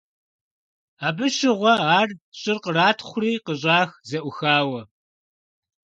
Абы 1.07 1.25
щыгъуэ 1.35 1.73
ар 1.99 2.09
щӀыр 2.39 2.57
къратхъури 2.63 3.33
къыщӀах 3.45 3.89
зэӀухауэ. 4.09 4.81